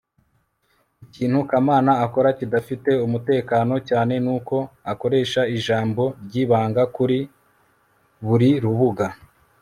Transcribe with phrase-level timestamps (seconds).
[1.05, 4.55] ikintu kamana akora kidafite umutekano cyane nuko
[4.91, 7.19] akoresha ijambo ryibanga kuri
[8.25, 9.07] buri rubuga